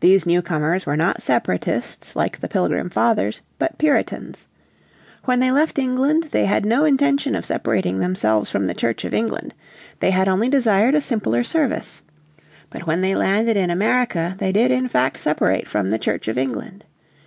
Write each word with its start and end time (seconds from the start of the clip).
These 0.00 0.26
newcomers 0.26 0.84
were 0.84 0.94
not 0.94 1.22
Separatists 1.22 2.14
like 2.14 2.38
the 2.38 2.48
Pilgrim 2.48 2.90
Fathers 2.90 3.40
but 3.58 3.78
Puritans. 3.78 4.46
When 5.24 5.40
they 5.40 5.50
left 5.50 5.78
England 5.78 6.24
they 6.32 6.44
had 6.44 6.66
no 6.66 6.84
intention 6.84 7.34
of 7.34 7.46
separating 7.46 7.98
themselves 7.98 8.50
from 8.50 8.66
the 8.66 8.74
Church 8.74 9.06
of 9.06 9.14
England. 9.14 9.54
They 10.00 10.10
had 10.10 10.28
only 10.28 10.50
desired 10.50 10.94
a 10.94 11.00
simpler 11.00 11.42
service. 11.44 12.02
But 12.68 12.86
when 12.86 13.00
they 13.00 13.14
landed 13.14 13.56
in 13.56 13.70
America 13.70 14.34
they 14.38 14.52
did 14.52 14.70
in 14.70 14.86
fact 14.86 15.18
separate 15.20 15.66
from 15.66 15.88
the 15.88 15.98
Church 15.98 16.28
of 16.28 16.36
England. 16.36 16.84